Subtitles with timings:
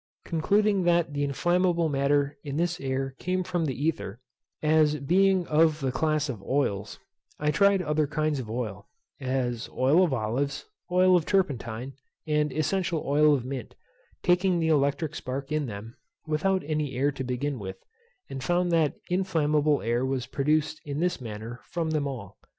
[0.25, 4.19] Concluding that the inflammable matter in this air came from the ether,
[4.63, 6.97] as being of the class of oils,
[7.39, 8.87] I tried other kinds of oil,
[9.19, 11.93] as oil of olives, oil of turpentine,
[12.25, 13.75] and essential oil of mint,
[14.23, 15.95] taking the electric spark in them,
[16.25, 17.77] without any air to begin with,
[18.27, 22.39] and found that inflammable air was produced in this manner from them all.